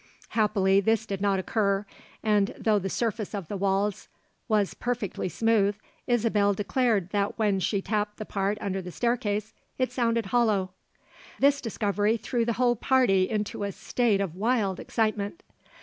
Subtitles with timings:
[0.29, 1.85] Happily this did not occur,
[2.23, 4.07] and though the surface of the walls
[4.47, 5.75] was perfectly smooth,
[6.07, 10.71] Isabelle declared that when she tapped the part under the staircase it sounded hollow.
[11.37, 15.43] This discovery threw the whole party into a state of wild excitement.